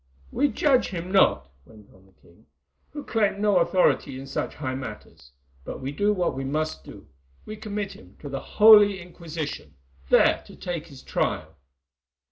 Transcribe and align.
"We 0.31 0.47
judge 0.47 0.87
him 0.87 1.11
not," 1.11 1.51
went 1.63 1.93
on 1.93 2.07
the 2.07 2.11
king, 2.13 2.47
"who 2.89 3.03
claim 3.03 3.39
no 3.39 3.57
authority 3.59 4.19
in 4.19 4.25
such 4.25 4.55
high 4.55 4.73
matters, 4.73 5.31
but 5.63 5.79
we 5.79 5.91
do 5.91 6.11
what 6.11 6.33
we 6.33 6.43
must 6.43 6.83
do—we 6.83 7.57
commit 7.57 7.93
him 7.93 8.15
to 8.21 8.27
the 8.27 8.39
Holy 8.39 8.99
Inquisition, 8.99 9.75
there 10.09 10.41
to 10.47 10.55
take 10.55 10.87
his 10.87 11.03
trial!" 11.03 11.55